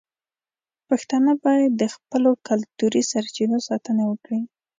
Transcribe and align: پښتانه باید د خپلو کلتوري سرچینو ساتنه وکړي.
پښتانه 0.87 1.31
باید 1.45 1.71
د 1.75 1.83
خپلو 1.95 2.31
کلتوري 2.47 3.01
سرچینو 3.11 3.57
ساتنه 3.67 4.03
وکړي. 4.11 4.39